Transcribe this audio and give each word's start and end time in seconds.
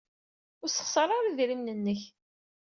Ur 0.63 0.69
ssexṣar 0.69 1.09
ara 1.11 1.27
idrimen-nnek. 1.29 2.01